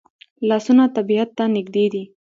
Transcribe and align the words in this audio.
لاسونه 0.49 0.83
طبیعت 0.97 1.29
ته 1.37 1.43
نږدې 1.55 1.85
دي 1.93 2.03